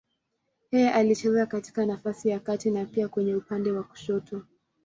Yeye 0.71 0.91
alicheza 0.91 1.45
katika 1.45 1.85
nafasi 1.85 2.29
ya 2.29 2.39
kati 2.39 2.71
na 2.71 2.85
pia 2.85 3.07
kwenye 3.09 3.35
upande 3.35 3.71
wa 3.71 3.83
kushoto. 3.83 4.41